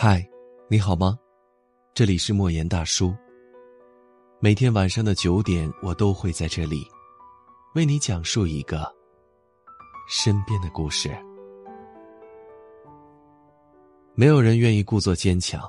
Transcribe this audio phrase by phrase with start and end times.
[0.00, 0.24] 嗨，
[0.68, 1.18] 你好吗？
[1.92, 3.12] 这里是莫言大叔。
[4.38, 6.86] 每天晚上的九点，我都会在这里，
[7.74, 8.88] 为你讲述一个
[10.08, 11.10] 身边的故事。
[14.14, 15.68] 没有人愿意故作坚强，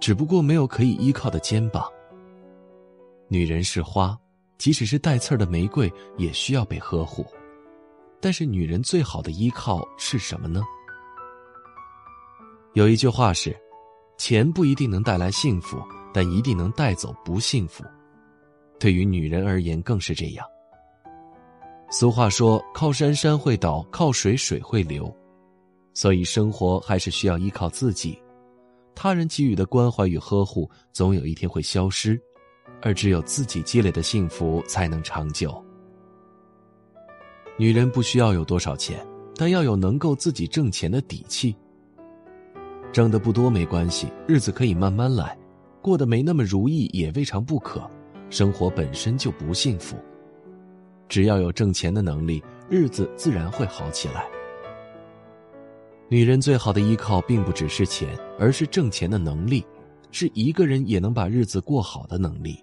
[0.00, 1.88] 只不过没有可以依靠的肩膀。
[3.28, 4.18] 女人是花，
[4.58, 7.24] 即使是带刺儿的玫瑰，也需要被呵护。
[8.20, 10.64] 但是，女人最好的依靠是什么呢？
[12.72, 13.56] 有一句话是。
[14.18, 15.80] 钱不一定能带来幸福，
[16.12, 17.84] 但一定能带走不幸福。
[18.78, 20.44] 对于女人而言，更是这样。
[21.90, 25.10] 俗话说：“靠山山会倒，靠水水会流。”
[25.94, 28.20] 所以，生活还是需要依靠自己。
[28.94, 32.20] 他人给予的关怀与呵护，总有一天会消失，
[32.82, 35.64] 而只有自己积累的幸福才能长久。
[37.56, 39.04] 女人不需要有多少钱，
[39.36, 41.56] 但要有能够自己挣钱的底气。
[42.92, 45.36] 挣的不多没关系，日子可以慢慢来，
[45.82, 47.88] 过得没那么如意也未尝不可。
[48.30, 49.96] 生活本身就不幸福，
[51.08, 54.26] 只要有挣钱的能力，日子自然会好起来。
[56.10, 59.64] 女人最好的依靠并不只是钱，而是挣钱的能力，
[60.10, 62.62] 是一个人也能把日子过好的能力。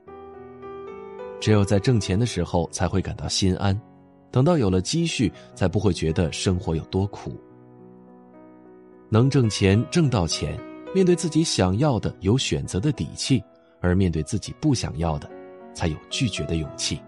[1.39, 3.79] 只有在挣钱的时候才会感到心安，
[4.31, 7.39] 等到有了积蓄，才不会觉得生活有多苦。
[9.15, 10.59] 能挣钱挣到钱，
[10.93, 13.41] 面对自己想要的有选择的底气，
[13.79, 15.31] 而面对自己不想要的，
[15.73, 16.99] 才有拒绝的勇气。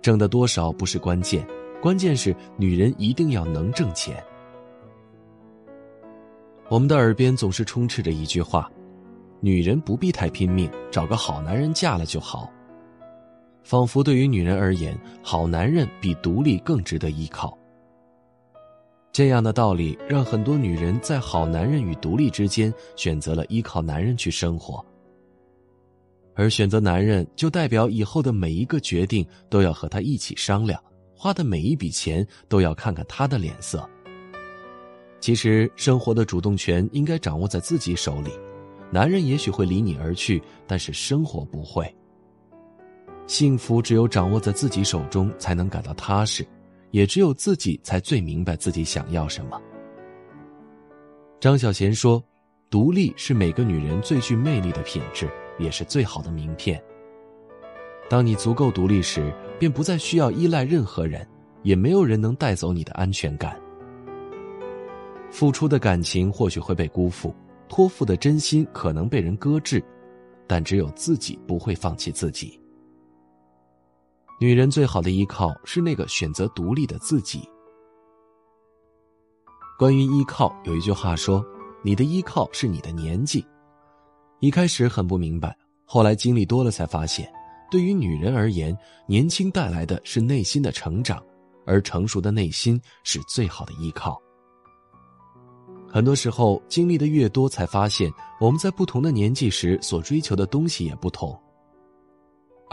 [0.00, 1.46] 挣的多少不是关键，
[1.78, 4.16] 关键是女人一定要能挣钱。
[6.70, 8.72] 我们的耳边总是充斥着一句话
[9.40, 12.50] ：“女人不必太拼命，找个好男人嫁了就好。”
[13.62, 17.58] 仿佛对于女人而言，好男人比独立更值得依靠。
[19.16, 24.84] 这样的道理让很多女人在好男人与独立之间选择了依靠男人去生活，
[26.34, 30.78] 而选择男人就代表以后的每一个决定都要和他一起商量，
[31.14, 33.88] 花的每一笔钱都要看看他的脸色。
[35.18, 38.30] 其实生活的主动权应该掌握在自己手里，
[38.92, 41.90] 男人也许会离你而去，但是生活不会。
[43.26, 46.46] 幸福只有掌握在自己手中，才能感到踏实。
[46.90, 49.60] 也只有自己才最明白自己想要什么。
[51.38, 52.22] 张小娴说
[52.70, 56.82] ：“独立是每个女人最具魅力的品质，也是最好的名片。
[58.08, 61.28] 当你足够独立时，便不再需要依赖任何人，
[61.62, 63.60] 也没有人能带走你的安全感。
[65.30, 67.34] 付出的感情或许会被辜负，
[67.68, 69.82] 托付的真心可能被人搁置，
[70.46, 72.58] 但只有自己不会放弃自己。”
[74.38, 77.48] 女人最好的依靠是那个选择独立的自己。
[79.78, 81.44] 关于依靠，有一句话说
[81.82, 83.44] ：“你的依靠是你的年纪。”
[84.40, 87.30] 一开始很不明白，后来经历多了才发现，
[87.70, 88.76] 对于女人而言，
[89.06, 91.22] 年轻带来的是内心的成长，
[91.64, 94.20] 而成熟的内心是最好的依靠。
[95.88, 101.38] 很多时候，经历的越多，才发现我们在不同的年纪时所追求的东西也不同。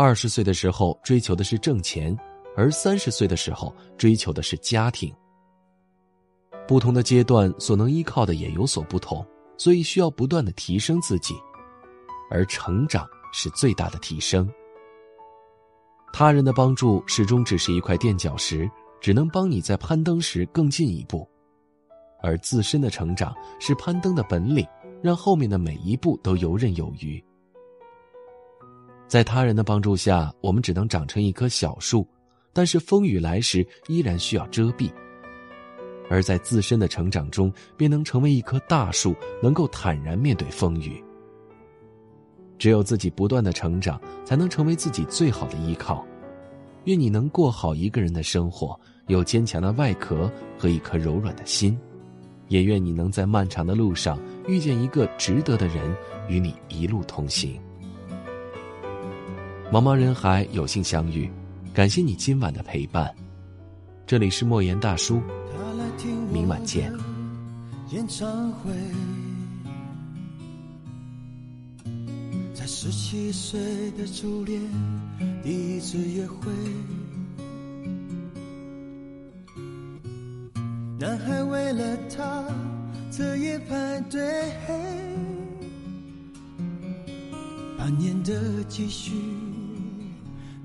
[0.03, 2.13] 二十岁的时候追求的是挣钱，
[2.57, 5.15] 而三十岁的时候追求的是家庭。
[6.67, 9.25] 不同的阶段所能依靠的也有所不同，
[9.57, 11.35] 所以需要不断的提升自己，
[12.29, 14.45] 而成长是最大的提升。
[16.11, 21.25] 他人的帮助始终只是一块垫脚石，只能帮你在攀登时更进一步，
[22.21, 24.67] 而自身的成长是攀登的本领，
[25.01, 27.23] 让后面的每一步都游刃有余。
[29.07, 32.07] 在他人的帮助下，我们只能长成一棵小树，
[32.51, 34.91] 但是风雨来时依然需要遮蔽；
[36.09, 41.03] 而在自身的成长中，便能成为一棵大树，能够坦然面对风雨。
[42.57, 46.05] 只有自己不断的成长，才能成为自己最好的依靠。
[46.85, 51.77] 愿你能过好一个人的生活，有坚强的外壳和一颗柔软的心；
[52.47, 55.95] 也愿你能在漫长的路上遇见一个值得的人，
[56.27, 57.61] 与你一路同行。
[59.73, 61.27] 茫茫人海，有幸相遇，
[61.73, 63.11] 感谢你今晚的陪伴。
[64.05, 65.19] 这里是莫言大叔，
[66.31, 66.93] 明晚见。
[67.89, 68.71] 演唱会，
[72.53, 73.59] 在十七岁
[73.97, 74.61] 的初恋，
[75.41, 76.51] 第一次约会，
[80.99, 82.45] 男孩为了她
[83.11, 84.21] 彻夜排队，
[87.75, 89.13] 半年的积蓄。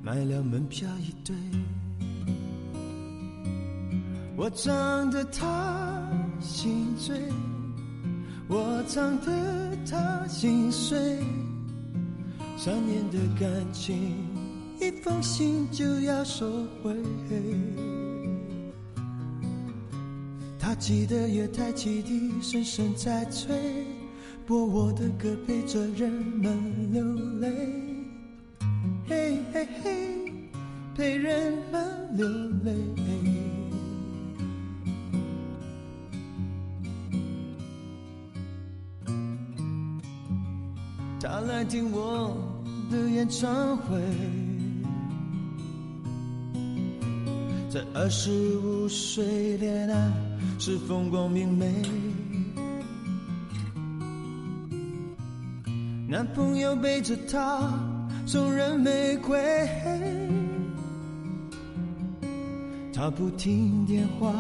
[0.08, 1.36] 买了门票一对，
[4.38, 6.02] 我唱得他
[6.40, 7.14] 心醉，
[8.48, 10.98] 我唱得他心碎，
[12.56, 14.16] 三年的感情，
[14.80, 16.50] 一封信就要收
[16.82, 16.96] 回。
[20.58, 23.84] 他记得月台汽笛声声在催，
[24.46, 27.04] 播我的歌陪着人们流
[27.40, 27.97] 泪，
[29.08, 30.32] 嘿嘿嘿，
[30.94, 32.28] 陪人们流
[32.62, 32.74] 泪。
[41.20, 42.36] 他来听我
[42.90, 43.98] 的演唱会，
[47.70, 50.12] 在二十五岁恋爱
[50.58, 51.72] 是风光明媚，
[56.06, 57.72] 男朋友背着她
[58.30, 59.40] 送人玫瑰，
[62.92, 64.30] 他不听电话，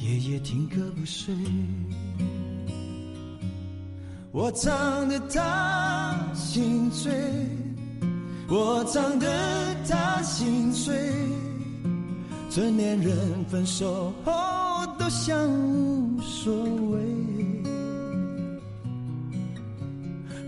[0.00, 1.32] 夜夜听歌不睡。
[4.32, 7.12] 我唱的他心醉，
[8.48, 9.28] 我唱的
[9.88, 10.98] 他心碎。
[12.50, 14.32] 成年人分手后
[14.98, 16.52] 都像无所
[16.90, 16.98] 谓，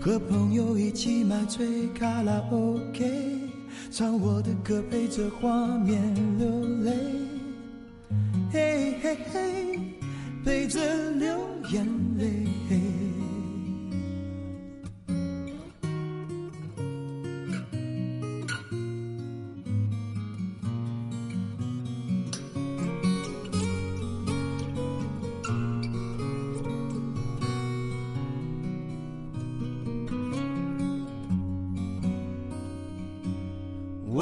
[0.05, 3.39] 和朋友一起买醉卡拉 OK，
[3.89, 5.99] 唱我的歌陪着画面
[6.37, 6.47] 流
[6.83, 6.84] 泪，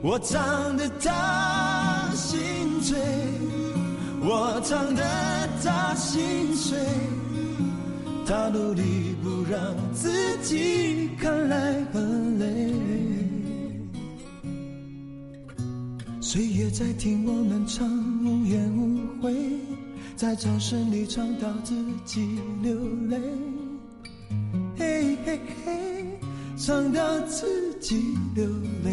[0.00, 2.38] 我唱得他心
[2.80, 2.96] 醉，
[4.20, 5.02] 我唱得
[5.62, 6.78] 他心碎，
[8.24, 9.60] 他努力不让
[9.92, 12.72] 自己看来很累。
[16.20, 17.88] 岁月在听我们唱
[18.24, 19.34] 无怨无悔，
[20.14, 21.74] 在掌声里唱到自
[22.04, 22.72] 己流
[23.08, 23.18] 泪，
[24.76, 26.20] 嘿嘿嘿，
[26.56, 28.46] 唱到自己流
[28.84, 28.92] 泪。